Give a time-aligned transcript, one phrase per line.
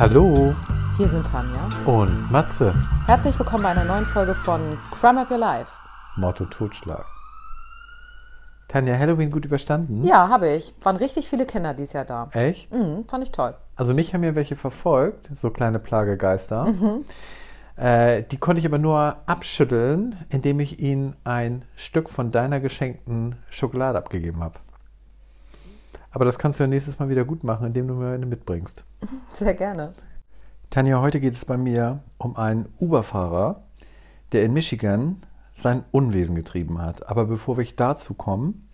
[0.00, 0.54] Hallo
[0.96, 1.68] Hier sind Tanja.
[1.84, 2.72] und Matze.
[3.04, 5.70] Herzlich willkommen bei einer neuen Folge von Crime Up Your Life.
[6.16, 7.04] Motto Totschlag.
[8.66, 10.02] Tanja, Halloween gut überstanden?
[10.02, 10.72] Ja, habe ich.
[10.82, 12.30] Waren richtig viele Kinder dieses Jahr da.
[12.32, 12.72] Echt?
[12.72, 13.52] Mhm, fand ich toll.
[13.76, 16.72] Also mich haben ja welche verfolgt, so kleine Plagegeister.
[17.76, 23.36] Äh, die konnte ich aber nur abschütteln, indem ich ihnen ein Stück von deiner geschenkten
[23.50, 24.60] Schokolade abgegeben habe.
[26.12, 28.84] Aber das kannst du ja nächstes Mal wieder gut machen, indem du mir eine mitbringst.
[29.32, 29.94] Sehr gerne.
[30.68, 33.62] Tanja, heute geht es bei mir um einen Uber-Fahrer,
[34.32, 35.22] der in Michigan
[35.54, 37.08] sein Unwesen getrieben hat.
[37.08, 38.68] Aber bevor wir dazu kommen,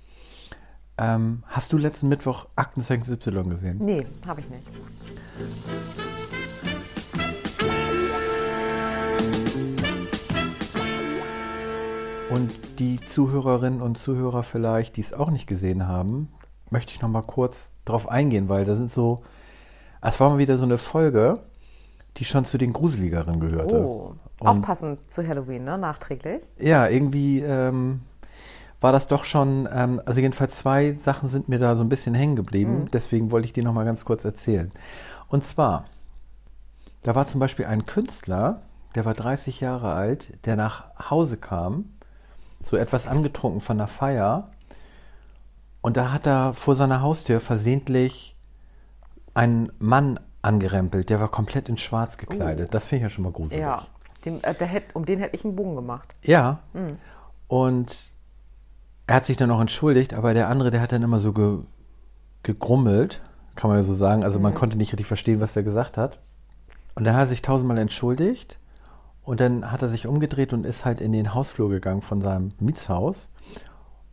[0.99, 3.79] ähm, hast du letzten Mittwoch Aktenzeichen Y gesehen?
[3.81, 4.67] Nee, habe ich nicht.
[12.31, 16.29] Und die Zuhörerinnen und Zuhörer vielleicht, die es auch nicht gesehen haben,
[16.71, 19.23] möchte ich noch mal kurz drauf eingehen, weil das sind so,
[20.03, 21.41] es war mal wieder so eine Folge,
[22.17, 23.85] die schon zu den Gruseligeren gehörte.
[23.85, 25.79] Oh, Und- aufpassen zu Halloween, ne?
[25.79, 26.43] Nachträglich.
[26.59, 28.01] Ja, irgendwie ähm,
[28.81, 32.15] war das doch schon, ähm, also jedenfalls zwei Sachen sind mir da so ein bisschen
[32.15, 34.71] hängen geblieben, deswegen wollte ich die noch mal ganz kurz erzählen.
[35.29, 35.85] Und zwar,
[37.03, 38.63] da war zum Beispiel ein Künstler,
[38.95, 41.93] der war 30 Jahre alt, der nach Hause kam,
[42.65, 44.51] so etwas angetrunken von der Feier,
[45.87, 48.35] und da hat er vor seiner Haustür versehentlich
[49.35, 52.75] einen Mann angerempelt, der war komplett in schwarz gekleidet.
[52.75, 53.61] Das finde ich ja schon mal gruselig.
[53.61, 53.85] Ja.
[54.25, 56.13] Dem, äh, der hätt, um den hätte ich einen Bogen gemacht.
[56.25, 56.59] Ja.
[57.47, 58.13] Und
[59.07, 61.59] er hat sich dann auch entschuldigt, aber der andere, der hat dann immer so ge
[62.43, 63.23] gegrummelt,
[63.55, 64.25] kann man ja so sagen.
[64.25, 66.19] Also man konnte nicht richtig verstehen, was er gesagt hat.
[66.97, 68.59] Und dann hat er sich tausendmal entschuldigt
[69.23, 72.55] und dann hat er sich umgedreht und ist halt in den Hausflur gegangen von seinem
[72.59, 73.29] Mietshaus.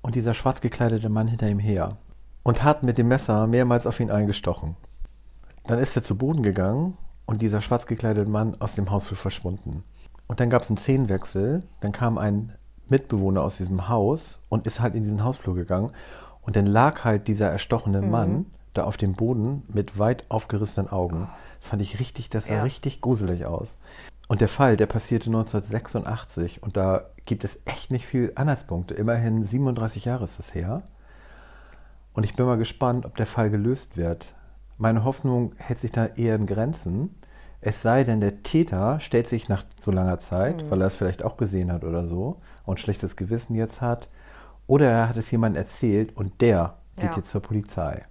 [0.04, 1.98] Und dieser schwarz gekleidete Mann hinter ihm her
[2.44, 4.76] und hat mit dem Messer mehrmals auf ihn eingestochen.
[5.66, 9.84] Dann ist er zu Boden gegangen und dieser schwarz gekleidete Mann aus dem Hausflur verschwunden.
[10.28, 11.64] Und dann gab es einen Szenenwechsel.
[11.80, 12.54] Dann kam ein
[12.90, 15.92] Mitbewohner aus diesem Haus und ist halt in diesen Hausflur gegangen.
[16.42, 21.30] Und dann lag halt dieser erstochene Mann da auf dem Boden mit weit aufgerissenen Augen.
[21.62, 22.64] Das fand ich richtig, das sah Ja.
[22.64, 23.78] richtig gruselig aus.
[24.28, 28.94] Und der Fall, der passierte 1986 und da gibt es echt nicht viel Anhaltspunkte.
[28.94, 30.84] Immerhin 37 Jahre ist das her.
[32.14, 34.36] Und ich bin mal gespannt, ob der Fall gelöst wird.
[34.78, 37.16] Meine Hoffnung hält sich da eher in Grenzen.
[37.62, 41.24] Es sei denn, der Täter stellt sich nach so langer Zeit, weil er es vielleicht
[41.24, 44.10] auch gesehen hat oder so und schlechtes Gewissen jetzt hat.
[44.68, 47.18] Oder er hat es jemandem erzählt und der geht Ja.
[47.18, 48.04] jetzt zur Polizei.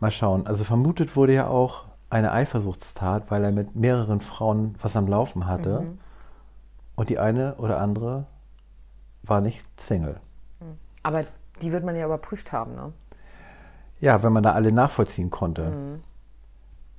[0.00, 0.46] Mal schauen.
[0.46, 5.46] Also vermutet wurde ja auch eine Eifersuchtstat, weil er mit mehreren Frauen was am Laufen
[5.46, 5.86] hatte.
[6.96, 8.26] Und die eine oder andere
[9.22, 10.20] war nicht Single.
[11.02, 11.22] Aber
[11.62, 12.92] die wird man ja überprüft haben, ne?
[14.00, 16.00] Ja, wenn man da alle nachvollziehen konnte.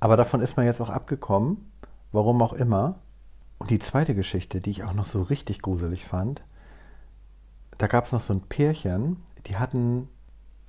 [0.00, 1.70] Aber davon ist man jetzt auch abgekommen,
[2.12, 2.96] warum auch immer.
[3.58, 6.42] Und die zweite Geschichte, die ich auch noch so richtig gruselig fand,
[7.76, 10.08] da gab es noch so ein Pärchen, die hatten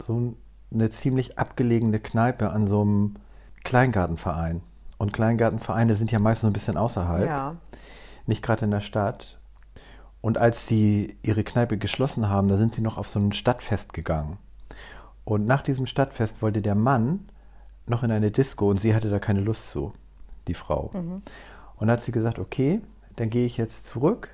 [0.02, 0.36] so
[0.72, 3.16] eine ziemlich abgelegene Kneipe an so einem
[3.64, 4.62] Kleingartenverein.
[4.98, 7.56] Und Kleingartenvereine sind ja meist so ein bisschen außerhalb, Ja.
[8.30, 9.40] Nicht gerade in der Stadt.
[10.22, 13.94] Und als sie ihre Kneipe geschlossen haben, da sind sie noch auf so ein Stadtfest
[13.94, 14.38] gegangen.
[15.26, 17.30] Und nach diesem Stadtfest wollte der Mann
[17.86, 19.94] noch in eine Disco und sie hatte da keine Lust zu,
[20.48, 20.92] die Frau.
[20.94, 21.24] Und
[21.80, 22.82] dann hat sie gesagt, okay,
[23.16, 24.30] dann gehe ich jetzt zurück,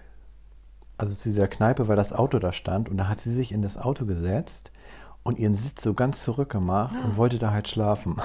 [0.98, 2.90] also zu dieser Kneipe, weil das Auto da stand.
[2.90, 4.72] Und da hat sie sich in das Auto gesetzt
[5.24, 8.18] und ihren Sitz so ganz zurückgemacht und wollte da halt schlafen.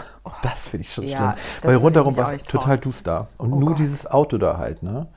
[0.42, 1.34] Das finde ich schon Ja, schlimm.
[1.62, 3.28] Weil rundherum war es total duster.
[3.38, 3.78] Und Oh nur Gott.
[3.80, 5.08] dieses Auto da halt, ne?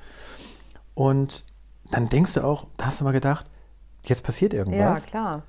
[0.95, 1.43] Und
[1.91, 3.45] dann denkst du auch, da hast du mal gedacht,
[4.03, 5.05] jetzt passiert Ja, irgendwas.
[5.05, 5.43] klar.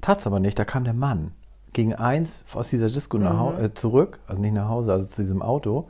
[0.00, 1.32] Tat's aber nicht, da kam der Mann
[1.72, 3.64] gegen eins aus dieser Disco Mhm.
[3.64, 5.88] äh, zurück, also nicht nach Hause, also zu diesem Auto.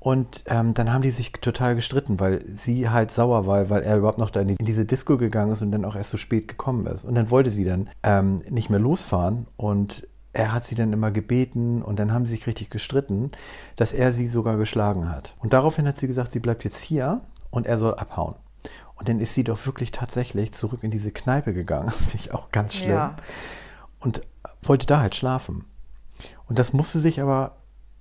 [0.00, 3.96] Und ähm, dann haben die sich total gestritten, weil sie halt sauer war, weil er
[3.98, 6.16] überhaupt noch da in, die, in diese Disco gegangen ist und dann auch erst so
[6.16, 7.04] spät gekommen ist.
[7.04, 11.10] Und dann wollte sie dann ähm, nicht mehr losfahren und er hat sie dann immer
[11.10, 13.32] gebeten und dann haben sie sich richtig gestritten,
[13.76, 15.34] dass er sie sogar geschlagen hat.
[15.40, 18.34] Und daraufhin hat sie gesagt, sie bleibt jetzt hier und er soll abhauen.
[18.94, 21.86] Und dann ist sie doch wirklich tatsächlich zurück in diese Kneipe gegangen.
[21.90, 23.16] Das finde ich auch ganz schlimm Ja.
[24.00, 24.22] und
[24.62, 25.64] wollte da halt schlafen.
[26.48, 27.56] Und das musste sich aber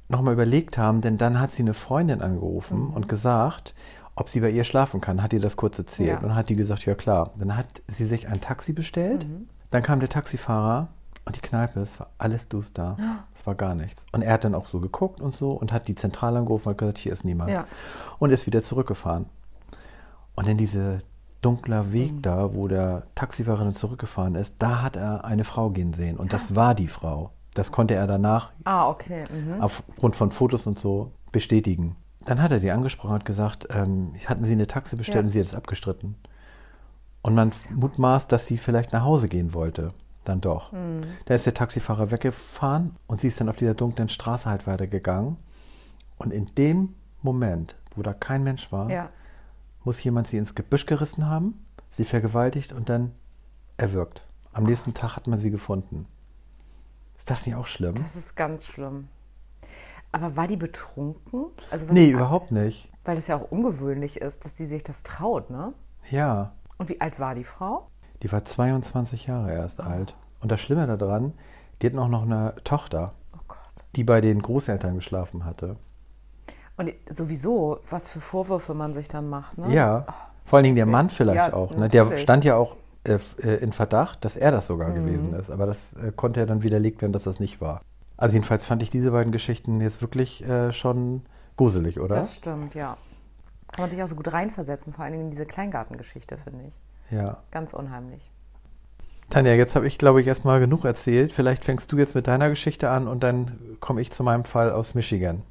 [0.07, 3.73] nochmal überlegt haben, denn dann hat sie eine Freundin angerufen und gesagt,
[4.15, 6.21] ob sie bei ihr schlafen kann, hat ihr das kurz erzählt.
[6.21, 6.27] Ja.
[6.27, 7.31] Und hat die gesagt, ja klar.
[7.37, 9.25] Dann hat sie sich ein Taxi bestellt,
[9.71, 10.87] dann kam der Taxifahrer
[11.25, 12.97] und die Kneipe, es war alles duster,
[13.33, 14.05] es war gar nichts.
[14.11, 16.77] Und er hat dann auch so geguckt und so und hat die Zentrale angerufen und
[16.77, 17.49] gesagt, hier ist niemand.
[17.51, 17.65] Ja.
[18.19, 19.25] Und ist wieder zurückgefahren.
[20.35, 20.99] Und dann diese
[21.41, 25.93] dunkler Weg da, wo der Taxifahrer dann zurückgefahren ist, da hat er eine Frau gehen
[25.93, 26.17] sehen.
[26.17, 27.31] Und das war die Frau.
[27.53, 29.23] Das konnte er danach Ah, okay.
[29.31, 29.61] Mhm.
[29.61, 31.95] aufgrund von Fotos und so bestätigen.
[32.25, 35.21] Dann hat er sie angesprochen und gesagt, ähm, hatten Sie eine Taxe bestellt Ja.
[35.23, 36.15] und sie hat es abgestritten.
[37.21, 39.93] Und man mutmaßt, dass sie vielleicht nach Hause gehen wollte.
[40.25, 40.71] Dann doch.
[40.71, 41.01] Hm.
[41.25, 45.37] Da ist der Taxifahrer weggefahren und sie ist dann auf dieser dunklen Straße halt weitergegangen.
[46.17, 49.09] Und in dem Moment, wo da kein Mensch war, Ja.
[49.83, 53.11] muss jemand sie ins Gebüsch gerissen haben, sie vergewaltigt und dann
[53.77, 54.25] erwürgt.
[54.53, 56.07] Am nächsten Tag hat man sie gefunden.
[57.17, 57.95] Ist das nicht auch schlimm?
[57.95, 59.07] Das ist ganz schlimm.
[60.11, 61.45] Aber war die betrunken?
[61.71, 62.89] Also, Nee, überhaupt nicht.
[63.03, 65.73] Weil das ja auch ungewöhnlich ist, dass die sich das traut, ne?
[66.09, 67.87] Ja, Und wie alt war die Frau?
[68.23, 70.15] Die war 22 Jahre erst alt.
[70.41, 71.33] Und das Schlimme daran,
[71.81, 73.53] die hat auch noch eine Tochter, Oh
[73.95, 75.77] die bei den Großeltern geschlafen hatte.
[76.77, 79.73] Und sowieso, was für Vorwürfe man sich dann macht, ne?
[79.73, 80.15] Ja, Das,
[80.45, 81.71] vor allen Dingen der Mann vielleicht Ja, auch.
[81.75, 81.87] Ne?
[81.89, 82.75] Der stand ja auch
[83.05, 84.95] äh, äh, in Verdacht, dass er das sogar Mhm.
[84.95, 85.49] gewesen ist.
[85.51, 87.81] Aber das äh, konnte ja dann widerlegt werden, dass das nicht war.
[88.17, 91.23] Also jedenfalls fand ich diese beiden Geschichten jetzt wirklich äh, schon
[91.57, 92.15] gruselig, oder?
[92.15, 92.97] das stimmt, ja.
[93.71, 96.73] Kann man sich auch so gut reinversetzen, vor allen Dingen in diese Kleingartengeschichte, finde ich.
[97.09, 97.37] Ja.
[97.51, 98.31] Ganz unheimlich.
[99.29, 101.33] Tanja, jetzt habe ich, glaube ich, erstmal genug erzählt.
[101.33, 104.71] Vielleicht fängst du jetzt mit deiner Geschichte an und dann komme ich zu meinem Fall
[104.71, 105.41] aus Michigan.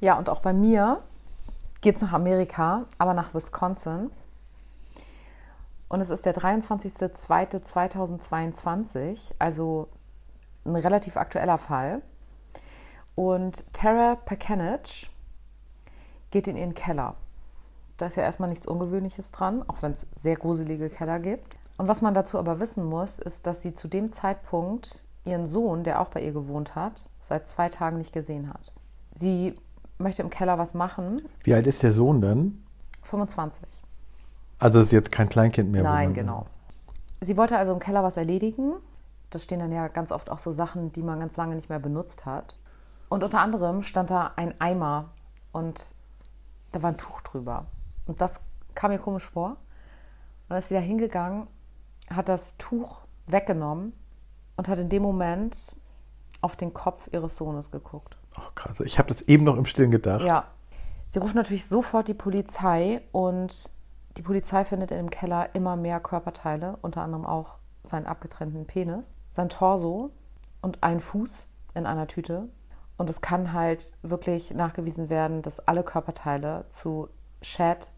[0.00, 1.02] Ja, und auch bei mir
[1.80, 4.10] geht es nach Amerika, aber nach Wisconsin.
[5.88, 9.88] Und es ist der 23.02.2022, also
[10.64, 12.02] ein relativ aktueller Fall.
[13.16, 15.10] Und Tara Pakenich
[16.30, 17.16] geht in ihren Keller.
[18.00, 21.54] Da ist ja erstmal nichts Ungewöhnliches dran, auch wenn es sehr gruselige Keller gibt.
[21.76, 25.84] Und was man dazu aber wissen muss, ist, dass sie zu dem Zeitpunkt ihren Sohn,
[25.84, 28.72] der auch bei ihr gewohnt hat, seit zwei Tagen nicht gesehen hat.
[29.10, 29.54] Sie
[29.98, 31.20] möchte im Keller was machen.
[31.44, 32.64] Wie alt ist der Sohn denn?
[33.02, 33.68] 25.
[34.58, 35.82] Also ist jetzt kein Kleinkind mehr.
[35.82, 36.46] Nein, genau.
[37.20, 38.76] Sie wollte also im Keller was erledigen.
[39.28, 41.78] Da stehen dann ja ganz oft auch so Sachen, die man ganz lange nicht mehr
[41.78, 42.56] benutzt hat.
[43.10, 45.10] Und unter anderem stand da ein Eimer
[45.52, 45.94] und
[46.72, 47.66] da war ein Tuch drüber.
[48.10, 48.40] Und das
[48.74, 49.50] kam mir komisch vor.
[49.50, 49.56] Und
[50.48, 51.46] dann ist sie da hingegangen,
[52.12, 53.92] hat das Tuch weggenommen
[54.56, 55.76] und hat in dem Moment
[56.40, 58.18] auf den Kopf ihres Sohnes geguckt.
[58.34, 58.80] Ach, krass.
[58.80, 60.24] Ich habe das eben noch im Stillen gedacht.
[60.24, 60.48] Ja.
[61.10, 63.70] Sie ruft natürlich sofort die Polizei und
[64.16, 69.16] die Polizei findet in dem Keller immer mehr Körperteile, unter anderem auch seinen abgetrennten Penis,
[69.30, 70.10] sein Torso
[70.62, 72.48] und einen Fuß in einer Tüte.
[72.96, 77.08] Und es kann halt wirklich nachgewiesen werden, dass alle Körperteile zu
[77.40, 77.88] Shad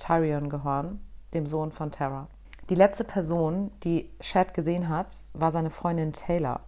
[0.00, 1.00] Tyrion gehören,
[1.34, 2.26] dem Sohn von Tara.
[2.68, 6.60] Die letzte Person, die Shad gesehen hat, war seine Freundin Taylor.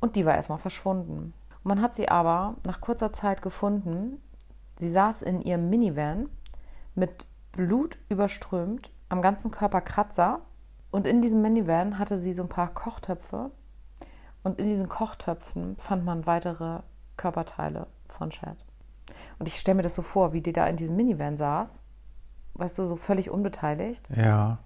[0.00, 1.34] Und die war erstmal verschwunden.
[1.62, 4.22] Und man hat sie aber nach kurzer Zeit gefunden.
[4.76, 6.28] Sie saß in ihrem Minivan
[6.94, 10.40] mit Blut überströmt, am ganzen Körper Kratzer.
[10.90, 13.50] Und in diesem Minivan hatte sie so ein paar Kochtöpfe.
[14.42, 16.80] Und in diesen Kochtöpfen fand man weitere
[17.16, 18.58] Körperteile von Chad.
[19.38, 21.82] Und ich stelle mir das so vor, wie die da in diesem Minivan saß.
[22.56, 24.08] Weißt du, so völlig unbeteiligt.
[24.14, 24.58] Ja.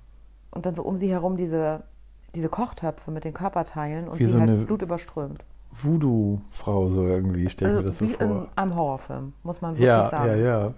[0.51, 1.83] Und dann so um sie herum diese,
[2.35, 5.45] diese Kochtöpfe mit den Körperteilen und Wie sie so halt eine- blutüberströmt.
[5.73, 8.27] Voodoo-Frau so irgendwie, ich mir das so Also wie vor.
[8.27, 10.31] in einem Horrorfilm, muss man wirklich Ja, sagen.
[10.31, 10.75] ja, ja.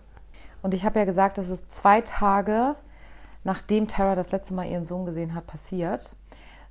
[0.63, 2.77] Und ich habe ja gesagt, das ist zwei Tage,
[3.43, 6.15] nachdem Tara das letzte Mal ihren Sohn gesehen hat, passiert.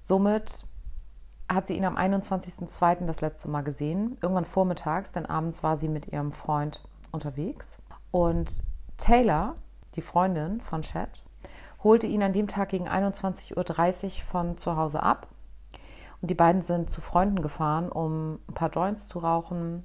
[0.04, 0.66] Somit
[1.52, 3.06] hat sie ihn am 21.02.
[3.08, 7.80] das letzte Mal gesehen, irgendwann vormittags, denn abends war sie mit ihrem Freund unterwegs.
[8.12, 8.62] Und
[8.98, 9.56] Taylor,
[9.96, 11.24] die Freundin von Chad,
[11.84, 13.56] holte ihn an dem Tag gegen 21.30
[14.06, 15.28] Uhr von zu Hause ab.
[16.22, 19.84] Und die beiden sind zu Freunden gefahren, um ein paar Joints zu rauchen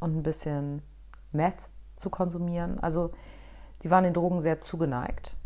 [0.00, 0.82] und ein bisschen
[1.32, 2.78] Meth zu konsumieren.
[2.78, 3.12] Also
[3.80, 5.36] sie waren den Drogen sehr zugeneigt.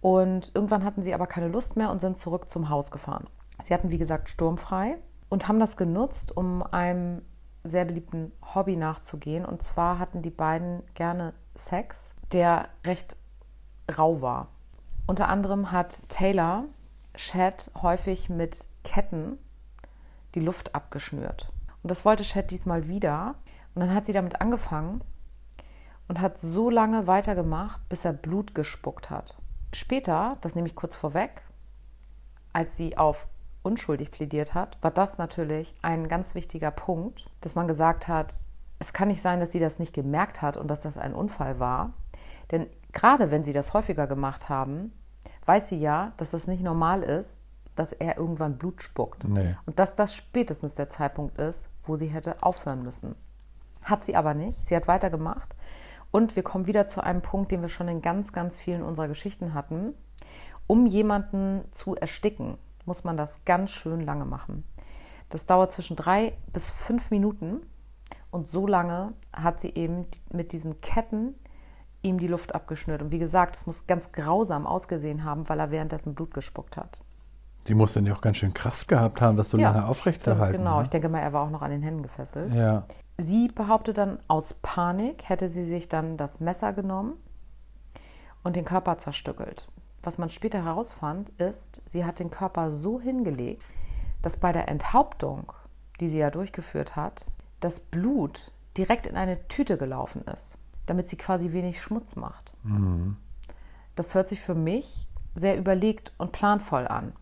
[0.00, 3.26] Und irgendwann hatten sie aber keine Lust mehr und sind zurück zum Haus gefahren.
[3.62, 4.96] Sie hatten, wie gesagt, sturmfrei
[5.28, 7.22] und haben das genutzt, um einem
[7.62, 9.44] sehr beliebten Hobby nachzugehen.
[9.44, 13.16] Und zwar hatten die beiden gerne Sex, der recht
[13.90, 14.48] rau war.
[15.06, 16.64] Unter anderem hat Taylor
[17.14, 19.38] Chad häufig mit Ketten
[20.34, 21.50] die Luft abgeschnürt.
[21.82, 23.34] Und das wollte Chad diesmal wieder.
[23.74, 25.02] Und dann hat sie damit angefangen
[26.08, 29.36] und hat so lange weitergemacht, bis er Blut gespuckt hat.
[29.72, 31.42] Später, das nehme ich kurz vorweg,
[32.52, 33.28] als sie auf
[33.62, 38.34] unschuldig plädiert hat, war das natürlich ein ganz wichtiger Punkt, dass man gesagt hat,
[38.78, 41.60] es kann nicht sein, dass sie das nicht gemerkt hat und dass das ein Unfall
[41.60, 41.92] war.
[42.50, 44.92] Denn gerade wenn sie das häufiger gemacht haben,
[45.46, 47.40] weiß sie ja, dass das nicht normal ist,
[47.74, 49.24] dass er irgendwann Blut spuckt.
[49.24, 49.56] Nee.
[49.66, 53.14] Und dass das spätestens der Zeitpunkt ist, wo sie hätte aufhören müssen.
[53.82, 54.66] Hat sie aber nicht.
[54.66, 55.56] Sie hat weitergemacht.
[56.10, 59.08] Und wir kommen wieder zu einem Punkt, den wir schon in ganz, ganz vielen unserer
[59.08, 59.94] Geschichten hatten.
[60.66, 64.64] Um jemanden zu ersticken, muss man das ganz schön lange machen.
[65.28, 67.60] Das dauert zwischen drei bis fünf Minuten.
[68.30, 71.34] Und so lange hat sie eben mit diesen Ketten
[72.02, 73.02] ihm die Luft abgeschnürt.
[73.02, 77.02] Und wie gesagt, es muss ganz grausam ausgesehen haben, weil er währenddessen Blut gespuckt hat.
[77.68, 80.58] Die muss dann ja auch ganz schön Kraft gehabt haben, das so Ja, lange aufrechtzuerhalten.
[80.58, 80.84] Genau, ne?
[80.84, 82.54] ich denke mal, er war auch noch an den Händen gefesselt.
[82.54, 82.84] Ja.
[83.18, 87.14] Sie behauptet dann, aus Panik hätte sie sich dann das Messer genommen
[88.42, 89.68] und den Körper zerstückelt.
[90.02, 93.62] Was man später herausfand, ist, sie hat den Körper so hingelegt,
[94.22, 95.52] dass bei der Enthauptung,
[96.00, 97.26] die sie ja durchgeführt hat,
[97.60, 100.56] das Blut direkt in eine Tüte gelaufen ist,
[100.90, 102.52] damit sie quasi wenig Schmutz macht.
[103.94, 105.06] Das hört sich für mich
[105.36, 107.12] sehr überlegt und planvoll an,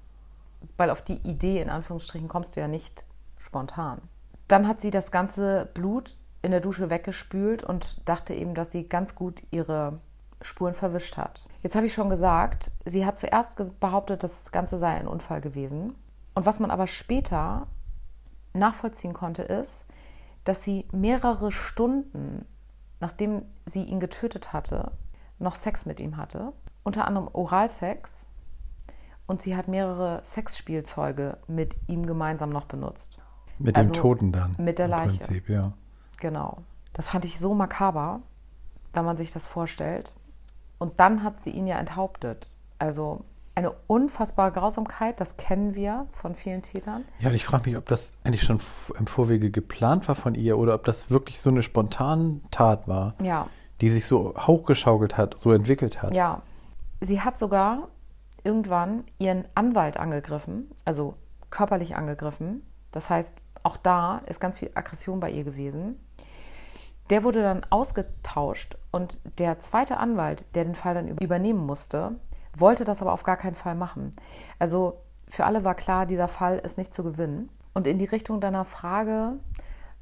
[0.78, 3.04] weil auf die Idee in Anführungsstrichen kommst du ja nicht
[3.36, 4.00] spontan.
[4.48, 8.88] Dann hat sie das ganze Blut in der Dusche weggespült und dachte eben, dass sie
[8.88, 9.98] ganz gut ihre
[10.40, 11.46] Spuren verwischt hat.
[11.62, 15.94] Jetzt habe ich schon gesagt, sie hat zuerst behauptet, das Ganze sei ein Unfall gewesen.
[16.34, 17.66] Und was man aber später
[18.54, 19.84] nachvollziehen konnte, ist,
[20.44, 22.46] dass sie mehrere Stunden,
[23.00, 24.92] nachdem sie ihn getötet hatte,
[25.38, 26.52] noch Sex mit ihm hatte.
[26.82, 28.26] Unter anderem Oralsex.
[29.26, 33.18] Und sie hat mehrere Sexspielzeuge mit ihm gemeinsam noch benutzt.
[33.58, 34.54] Mit Also dem Toten dann.
[34.58, 35.18] mit der im Leiche.
[35.18, 35.72] Prinzip, ja.
[36.18, 36.58] Genau.
[36.92, 38.20] Das fand ich so makaber,
[38.92, 40.14] wenn man sich das vorstellt.
[40.78, 42.48] Und dann hat sie ihn ja enthauptet.
[42.78, 43.24] Also
[43.58, 47.04] eine unfassbare Grausamkeit, das kennen wir von vielen Tätern.
[47.18, 48.60] Ja, und ich frage mich, ob das eigentlich schon
[48.98, 53.14] im Vorwege geplant war von ihr oder ob das wirklich so eine spontane Tat war,
[53.20, 53.48] Ja,
[53.80, 56.14] die sich so hochgeschaukelt hat, so entwickelt hat.
[56.14, 56.40] ja.
[57.00, 57.88] Sie hat sogar
[58.42, 61.14] irgendwann ihren Anwalt angegriffen, also
[61.50, 62.62] körperlich angegriffen.
[62.90, 66.00] Das heißt, auch da ist ganz viel Aggression bei ihr gewesen.
[67.10, 72.16] Der wurde dann ausgetauscht und der zweite Anwalt, der den Fall dann übernehmen musste,
[72.60, 74.14] wollte das aber auf gar keinen Fall machen.
[74.58, 77.50] Also für alle war klar, dieser Fall ist nicht zu gewinnen.
[77.74, 79.34] Und in die Richtung deiner Frage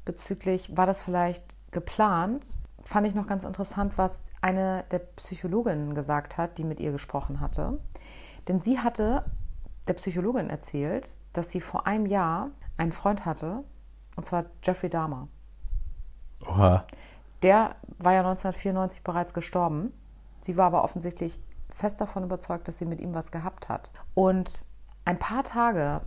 [0.05, 2.45] bezüglich, war das vielleicht geplant,
[2.83, 7.41] fand ich noch ganz interessant, was eine der Psychologinnen gesagt hat, die mit ihr gesprochen
[7.41, 7.79] hatte.
[8.47, 9.25] Denn sie hatte
[9.87, 13.63] der Psychologin erzählt, dass sie vor einem Jahr einen Freund hatte,
[14.15, 15.27] und zwar Jeffrey Dahmer.
[16.47, 16.85] Oha.
[17.43, 19.93] Der war ja 1994 bereits gestorben.
[20.39, 21.39] Sie war aber offensichtlich
[21.77, 23.91] fest davon überzeugt, dass sie mit ihm was gehabt hat.
[24.13, 24.65] Und
[25.05, 26.01] ein paar Tage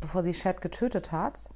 [0.00, 1.48] bevor sie Chad getötet hat,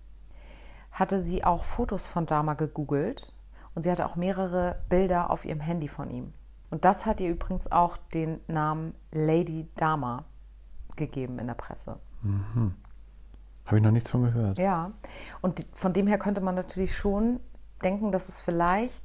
[0.93, 3.33] hatte sie auch Fotos von Dahmer gegoogelt
[3.75, 6.33] und sie hatte auch mehrere Bilder auf ihrem Handy von ihm.
[6.71, 10.25] Und das hat ihr übrigens auch den Namen Lady Dahmer
[10.97, 11.99] gegeben in der Presse.
[13.67, 14.59] Habe ich noch nichts von gehört.
[14.59, 14.93] Ja,
[15.41, 17.41] und von dem her könnte man natürlich schon
[17.83, 19.03] denken, dass es vielleicht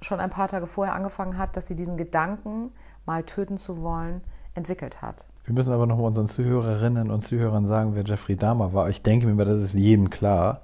[0.00, 2.72] schon ein paar Tage vorher angefangen hat, dass sie diesen Gedanken,
[3.06, 4.22] mal töten zu wollen,
[4.54, 5.26] entwickelt hat.
[5.44, 8.88] Wir müssen aber noch mal unseren Zuhörerinnen und Zuhörern sagen, wer Jeffrey Dahmer war.
[8.88, 10.62] Ich denke mir, das ist jedem klar.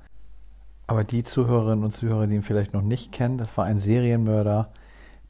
[0.86, 4.70] Aber die Zuhörerinnen und Zuhörer, die ihn vielleicht noch nicht kennen, das war ein Serienmörder,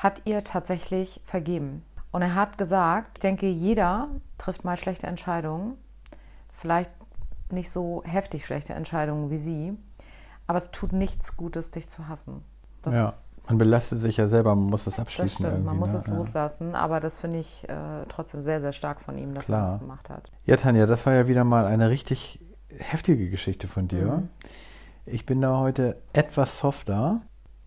[0.00, 1.84] hat ihr tatsächlich vergeben.
[2.10, 5.76] Und er hat gesagt, ich denke, jeder trifft mal schlechte Entscheidungen.
[6.52, 6.90] Vielleicht
[7.50, 9.76] nicht so heftig schlechte Entscheidungen wie sie.
[10.46, 12.42] Aber es tut nichts Gutes, dich zu hassen.
[12.82, 13.12] Das, ja,
[13.46, 15.44] man belastet sich ja selber, man muss das das abschließen.
[15.44, 15.98] stimmt, man muss ne?
[15.98, 16.74] es loslassen.
[16.74, 19.70] Aber das finde ich äh, trotzdem sehr, sehr stark von ihm, dass er Klar.
[19.70, 20.32] das gemacht hat.
[20.46, 22.40] Ja, Tanja, das war ja wieder mal eine richtig
[22.70, 24.06] heftige Geschichte von dir.
[24.06, 24.28] Mhm.
[25.04, 27.20] Ich bin da heute etwas softer.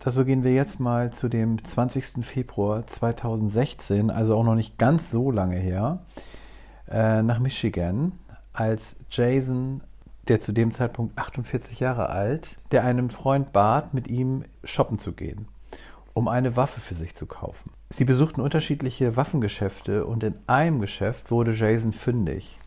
[0.03, 2.25] Dazu gehen wir jetzt mal zu dem 20.
[2.25, 5.99] Februar 2016, also auch noch nicht ganz so lange her,
[6.91, 8.11] äh, nach Michigan,
[8.51, 9.81] als Jason,
[10.27, 15.13] der zu dem Zeitpunkt 48 Jahre alt, der einem Freund bat, mit ihm shoppen zu
[15.13, 15.47] gehen,
[16.13, 17.71] um eine Waffe für sich zu kaufen.
[17.89, 22.59] Sie besuchten unterschiedliche Waffengeschäfte und in einem Geschäft wurde Jason fündig.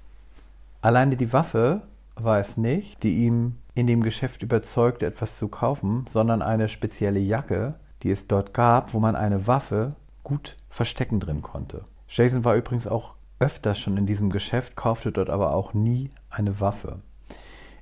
[0.80, 1.82] Alleine die Waffe
[2.16, 7.20] war es nicht, die ihm in dem Geschäft überzeugte, etwas zu kaufen, sondern eine spezielle
[7.20, 11.84] Jacke, die es dort gab, wo man eine Waffe gut verstecken drin konnte.
[12.08, 16.58] Jason war übrigens auch öfters schon in diesem Geschäft, kaufte dort aber auch nie eine
[16.60, 17.00] Waffe.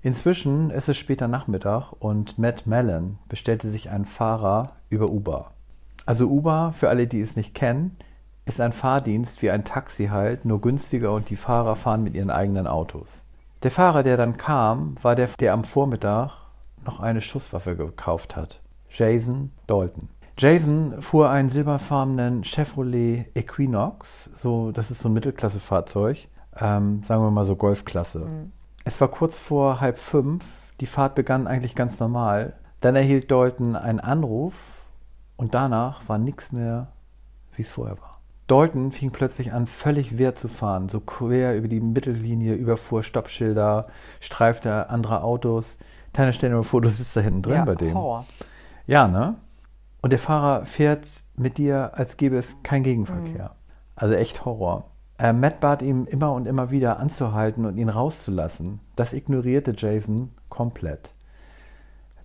[0.03, 5.53] Inzwischen ist es später Nachmittag und Matt Mellon bestellte sich einen Fahrer über Uber.
[6.05, 7.97] Also Uber, für alle, die es nicht kennen,
[8.45, 12.31] ist ein Fahrdienst wie ein Taxi halt, nur günstiger und die Fahrer fahren mit ihren
[12.31, 13.24] eigenen Autos.
[13.65, 16.33] Der Fahrer, der dann kam, war der, der am Vormittag
[16.85, 18.61] noch eine Schusswaffe gekauft hat.
[18.91, 20.11] Jason Dalton.
[20.37, 26.29] Jason fuhr einen silberfarbenen Chevrolet Equinox, so, das ist so ein Mittelklassefahrzeug,
[26.61, 28.51] ähm, sagen wir mal so Golfklasse.
[28.85, 30.45] Es war kurz vor halb fünf,
[30.81, 32.53] Die Fahrt begann eigentlich ganz normal.
[32.81, 34.83] Dann erhielt Dalton einen Anruf
[35.37, 36.89] und danach war nichts mehr,
[37.55, 38.14] wie es vorher war.
[38.47, 43.87] Dalton fing plötzlich an, völlig wirr zu fahren, so quer über die Mittellinie, überfuhr Stoppschilder,
[44.21, 45.79] streifte andere Autos.
[46.13, 47.95] Tanja, stell dir mal vor, du sitzt da hinten drin ja, bei dem.
[47.95, 48.27] Horror.
[48.87, 49.37] Ja, ne?
[50.03, 53.55] Und der Fahrer fährt mit dir, als gäbe es keinen Gegenverkehr.
[53.97, 54.91] Also echt Horror.
[55.19, 58.81] Äh, Matt bat ihm immer und immer wieder anzuhalten und ihn rauszulassen.
[58.97, 61.14] Das ignorierte Jason komplett.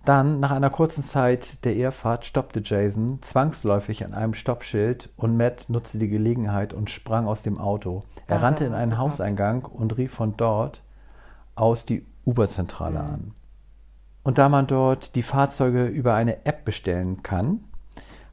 [0.04, 5.66] Dann, nach einer kurzen Zeit der Ehrfahrt, stoppte Jason zwangsläufig an einem Stoppschild und Matt
[5.68, 8.04] nutzte die Gelegenheit und sprang aus dem Auto.
[8.26, 9.12] Er Da rannte in er einen gehabt.
[9.12, 10.82] Hauseingang und rief von dort
[11.54, 13.34] aus die Uber-Zentrale an.
[14.22, 17.64] Und da man dort die Fahrzeuge über eine App bestellen kann,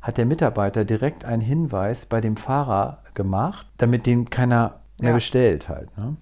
[0.01, 5.15] hat der Mitarbeiter direkt einen Hinweis bei dem Fahrer gemacht, damit den keiner mehr Ja.
[5.15, 5.95] bestellt halt.
[5.97, 6.15] Ne?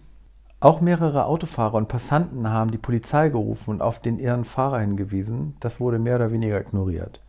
[0.59, 5.55] Auch mehrere Autofahrer und Passanten haben die Polizei gerufen und auf den irren Fahrer hingewiesen.
[5.59, 7.21] Das wurde mehr oder weniger ignoriert.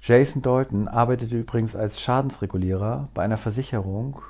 [0.00, 4.20] Jason Dalton arbeitete übrigens als Schadensregulierer bei einer Versicherung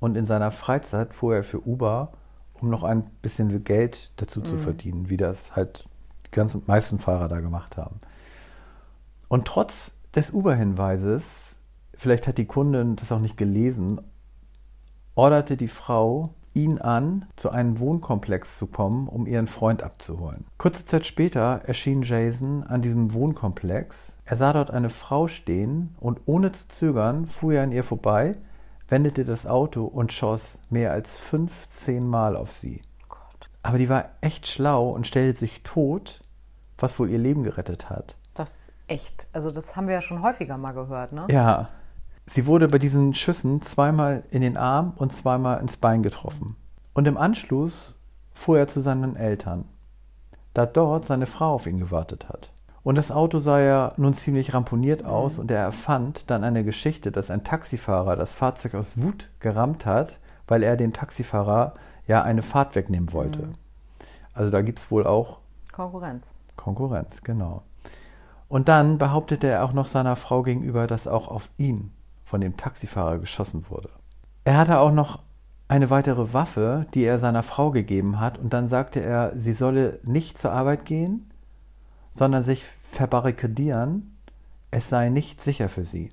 [0.00, 2.12] und in seiner Freizeit fuhr er für Uber,
[2.60, 5.86] um noch ein bisschen Geld dazu zu verdienen, wie das halt
[6.26, 8.00] die ganzen meisten Fahrer da gemacht haben.
[9.28, 11.56] Und trotz des Uber-Hinweises,
[11.94, 14.00] vielleicht hat die Kundin das auch nicht gelesen,
[15.14, 20.46] orderte die Frau ihn an, zu einem Wohnkomplex zu kommen, um ihren Freund abzuholen.
[20.56, 24.16] Kurze Zeit später erschien Jason an diesem Wohnkomplex.
[24.24, 28.36] Er sah dort eine Frau stehen und ohne zu zögern fuhr er an ihr vorbei,
[28.88, 32.82] wendete das Auto und schoss mehr als 15 Mal auf sie.
[33.08, 36.22] Gott, Aber die war echt schlau und stellte sich tot,
[36.78, 38.16] was wohl ihr Leben gerettet hat.
[38.34, 39.26] das ist echt.
[39.32, 41.26] Also das haben wir ja schon häufiger mal gehört, ne?
[41.30, 41.68] Ja.
[42.26, 46.56] Sie wurde bei diesen Schüssen zweimal in den Arm und zweimal ins Bein getroffen.
[46.94, 47.94] Und im Anschluss
[48.32, 49.66] fuhr er zu seinen Eltern,
[50.54, 52.52] da dort seine Frau auf ihn gewartet hat.
[52.82, 57.10] Und das Auto sah ja nun ziemlich ramponiert aus und er erfand dann eine Geschichte,
[57.10, 61.74] dass ein Taxifahrer das Fahrzeug aus Wut gerammt hat, weil er dem Taxifahrer
[62.06, 63.50] ja eine Fahrt wegnehmen wollte.
[64.34, 65.38] Also da gibt es wohl auch
[65.72, 66.32] Konkurrenz.
[66.56, 67.62] Konkurrenz, genau.
[68.48, 71.90] Und dann behauptete er auch noch seiner Frau gegenüber, dass auch auf ihn
[72.24, 73.90] von dem Taxifahrer geschossen wurde.
[74.44, 75.20] Er hatte auch noch
[75.68, 80.00] eine weitere Waffe, die er seiner Frau gegeben hat, und dann sagte er, sie solle
[80.02, 81.30] nicht zur Arbeit gehen,
[82.10, 84.16] sondern sich verbarrikadieren,
[84.70, 86.12] es sei nicht sicher für sie.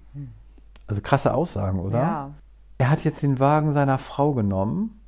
[0.87, 1.99] Also krasse Aussagen, oder?
[1.99, 2.31] Ja.
[2.77, 4.99] Er hat jetzt den Wagen seiner Frau genommen,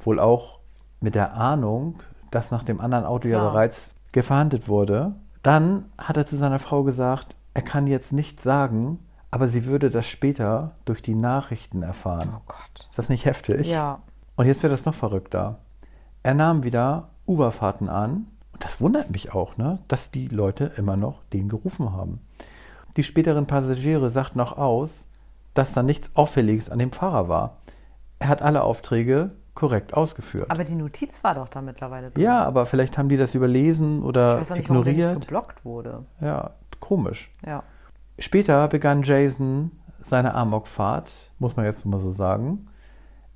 [0.00, 0.58] wohl auch
[1.00, 3.52] mit der Ahnung, dass nach dem anderen Auto ja Klar.
[3.52, 5.14] bereits gefahndet wurde.
[5.42, 8.98] Dann hat er zu seiner Frau gesagt, er kann jetzt nichts sagen,
[9.32, 12.28] aber sie würde das später durch die Nachrichten erfahren.
[12.36, 12.86] Oh Gott.
[12.88, 13.68] Ist das nicht heftig?
[13.68, 14.00] Ja.
[14.36, 15.58] Und jetzt wird das noch verrückter.
[16.22, 18.26] Er nahm wieder Uberfahrten an.
[18.52, 19.78] Und das wundert mich auch, ne?
[19.88, 22.20] dass die Leute immer noch den gerufen haben.
[22.96, 25.08] Die späteren Passagiere sagten auch aus,
[25.54, 27.56] dass da nichts Auffälliges an dem Fahrer war.
[28.18, 30.50] Er hat alle Aufträge korrekt ausgeführt.
[30.50, 32.22] Aber die Notiz war doch da mittlerweile drin.
[32.22, 35.00] ja, aber vielleicht haben die das überlesen Ich oder weiß auch nicht, warum der nicht
[35.02, 35.20] ignoriert.
[35.22, 36.04] geblockt wurde.
[36.20, 37.30] Ja, komisch.
[37.46, 37.62] Ja.
[38.18, 42.68] Später begann Jason seine Amokfahrt, muss man jetzt mal so sagen.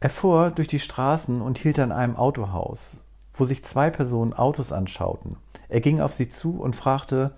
[0.00, 4.72] Er fuhr durch die Straßen und hielt an einem Autohaus, wo sich zwei Personen Autos
[4.72, 5.36] anschauten.
[5.68, 7.32] Er ging auf sie zu und fragte,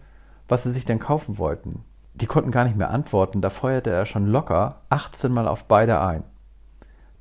[0.49, 1.85] was sie sich denn kaufen wollten.
[2.15, 6.01] Die konnten gar nicht mehr antworten, da feuerte er schon locker 18 Mal auf beide
[6.01, 6.25] ein.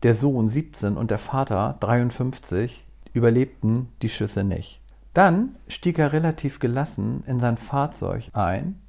[0.04, 4.82] Der Sohn 17 und der Vater 53 überlebten die Schüsse nicht.
[5.14, 8.80] Dann stieg er relativ gelassen in sein Fahrzeug ein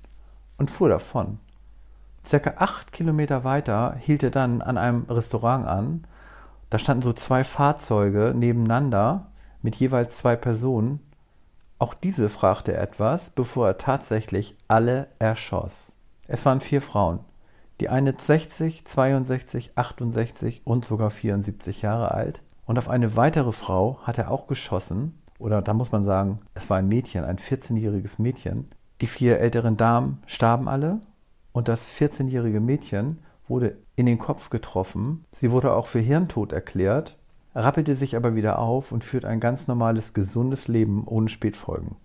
[0.58, 1.38] und fuhr davon.
[2.22, 6.04] Circa acht Kilometer weiter hielt er dann an einem Restaurant an.
[6.68, 9.28] Da standen so zwei Fahrzeuge nebeneinander
[9.62, 11.00] mit jeweils zwei Personen.
[11.78, 15.94] Auch diese fragte er etwas, bevor er tatsächlich alle erschoss.
[16.26, 17.20] Es waren vier Frauen.
[17.80, 22.42] Die eine 60, 62, 68 und sogar 74 Jahre alt.
[22.66, 25.18] Und auf eine weitere Frau hat er auch geschossen.
[25.38, 28.68] Oder da muss man sagen, es war ein Mädchen, ein 14-jähriges Mädchen.
[29.00, 31.00] Die vier älteren Damen starben alle
[31.52, 35.24] und das 14-jährige Mädchen wurde in den Kopf getroffen.
[35.32, 37.16] Sie wurde auch für Hirntod erklärt,
[37.54, 41.96] rappelte sich aber wieder auf und führt ein ganz normales, gesundes Leben ohne Spätfolgen.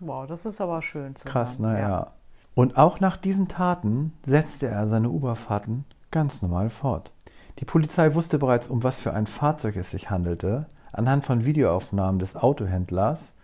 [0.00, 2.12] Wow, das ist aber schön zu Krass, naja.
[2.54, 7.12] Und auch nach diesen Taten setzte er seine Uberfahrten ganz normal fort.
[7.60, 12.18] Die Polizei wusste bereits, um was für ein Fahrzeug es sich handelte, anhand von Videoaufnahmen
[12.18, 13.34] des Autohändlers,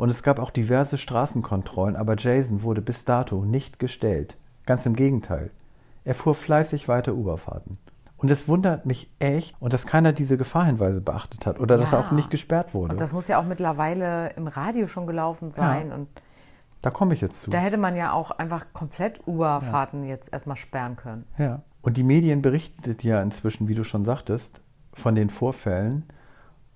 [0.00, 4.38] und es gab auch diverse Straßenkontrollen, aber Jason wurde bis dato nicht gestellt.
[4.64, 5.50] Ganz im Gegenteil.
[6.04, 7.76] Er fuhr fleißig weiter Uberfahrten.
[8.16, 11.98] Und es wundert mich echt, und dass keiner diese Gefahrhinweise beachtet hat oder dass Ja.
[11.98, 12.92] er auch nicht gesperrt wurde.
[12.94, 15.92] Und das muss ja auch mittlerweile im Radio schon gelaufen sein.
[15.92, 16.08] Und
[16.80, 17.50] da komme ich jetzt zu.
[17.50, 21.26] da hätte man ja auch einfach komplett Uberfahrten jetzt erstmal sperren können.
[21.36, 21.60] Ja.
[21.82, 24.62] Und die Medien berichten ja inzwischen, wie du schon sagtest,
[24.94, 26.04] von den Vorfällen.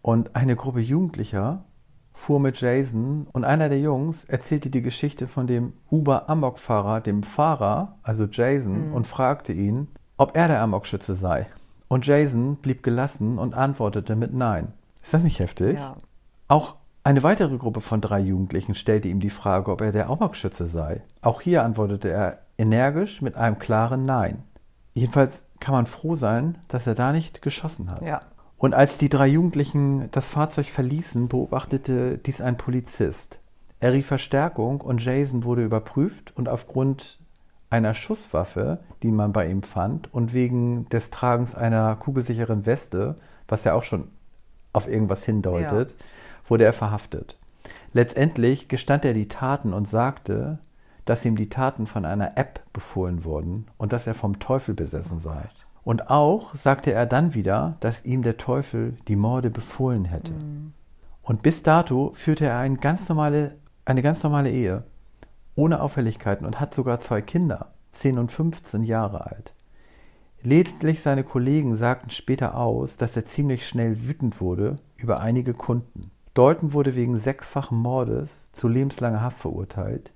[0.02, 1.64] Und eine Gruppe Jugendlicher
[2.14, 7.96] fuhr mit Jason und einer der Jungs erzählte die Geschichte von dem Uber-Amok-Fahrer, dem Fahrer,
[8.02, 11.46] also Jason, und fragte ihn, ob er der Amokschütze sei.
[11.88, 14.72] Und Jason blieb gelassen und antwortete mit Nein.
[15.02, 15.78] Ist das nicht heftig?
[15.78, 15.96] Ja.
[16.48, 20.66] Auch eine weitere Gruppe von drei Jugendlichen stellte ihm die Frage, ob er der Amokschütze
[20.66, 21.02] sei.
[21.20, 24.44] Auch hier antwortete er energisch mit einem klaren Nein.
[24.94, 28.02] Jedenfalls kann man froh sein, dass er da nicht geschossen hat.
[28.02, 28.20] Ja.
[28.64, 33.38] Und als die drei Jugendlichen das Fahrzeug verließen, beobachtete dies ein Polizist.
[33.78, 37.18] Er rief Verstärkung und Jason wurde überprüft und aufgrund
[37.68, 43.16] einer Schusswaffe, die man bei ihm fand, und wegen des Tragens einer kugelsicheren Weste,
[43.48, 44.08] was ja auch schon
[44.72, 45.94] auf irgendwas hindeutet,
[46.48, 47.38] wurde er verhaftet.
[47.92, 50.58] Letztendlich gestand er die Taten und sagte,
[51.04, 55.18] dass ihm die Taten von einer App befohlen wurden und dass er vom Teufel besessen
[55.18, 55.50] sei.
[55.84, 60.32] Und auch sagte er dann wieder, dass ihm der Teufel die Morde befohlen hätte.
[61.22, 64.84] Und bis dato führte er eine ganz normale, eine ganz normale Ehe,
[65.54, 69.54] ohne Auffälligkeiten und hat sogar zwei Kinder, 10 und 15 Jahre alt.
[70.42, 76.10] Lediglich seine Kollegen sagten später aus, dass er ziemlich schnell wütend wurde über einige Kunden.
[76.34, 80.12] Dalton wurde wegen sechsfachen Mordes zu lebenslanger Haft verurteilt.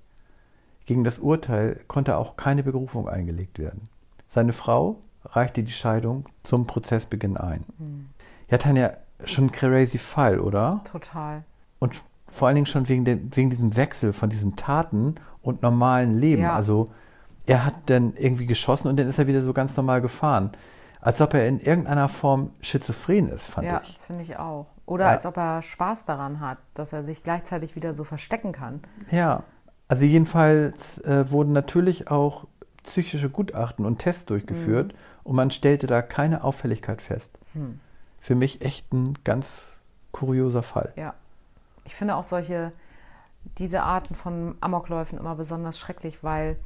[0.85, 3.83] Gegen das Urteil konnte auch keine Berufung eingelegt werden.
[4.27, 7.65] Seine Frau reichte die Scheidung zum Prozessbeginn ein.
[8.49, 8.93] Ja, Tanja,
[9.25, 10.81] schon ein crazy Fall, oder?
[10.89, 11.43] Total.
[11.79, 16.17] Und vor allen Dingen schon wegen, dem, wegen diesem Wechsel von diesen Taten und normalen
[16.19, 16.43] Leben.
[16.43, 16.55] Ja.
[16.55, 16.91] Also
[17.45, 20.51] er hat dann irgendwie geschossen und dann ist er wieder so ganz normal gefahren.
[21.01, 23.97] Als ob er in irgendeiner Form schizophren ist, fand Ja, ich.
[24.05, 24.67] finde ich auch.
[24.85, 25.11] Oder Ja.
[25.11, 28.81] als ob er Spaß daran hat, dass er sich gleichzeitig wieder so verstecken kann.
[29.09, 29.43] Ja,
[29.87, 32.45] also jedenfalls äh, wurden natürlich auch
[32.83, 37.37] psychische Gutachten und Tests durchgeführt und man stellte da keine Auffälligkeit fest.
[38.19, 40.93] Für mich echt ein ganz kurioser Fall.
[40.95, 41.13] Ja.
[41.85, 42.71] Ich finde auch solche,
[43.57, 46.57] diese Arten von Amokläufen immer besonders schrecklich, weil,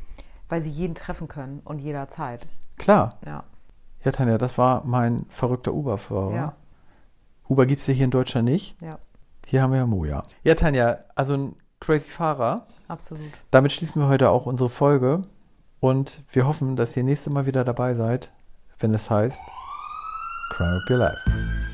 [0.50, 2.48] weil sie jeden treffen können und jederzeit.
[2.78, 3.44] Klar, Ja.
[4.04, 6.34] ja Tanja, das war mein verrückter Uber-Fahrer.
[6.36, 6.54] Ja.
[7.48, 8.76] Uber gibt es ja hier in Deutschland nicht.
[8.82, 8.98] Ja,
[9.46, 10.24] Hier haben wir ja Moja.
[10.44, 12.66] Ja, Tanja, also ein crazy Fahrer.
[12.88, 13.22] absolut.
[13.52, 15.22] Damit schließen wir heute auch unsere Folge
[15.84, 18.32] und wir hoffen, dass ihr nächstes Mal wieder dabei seid,
[18.80, 19.42] wenn es heißt
[20.52, 21.73] Crime Up Your Life.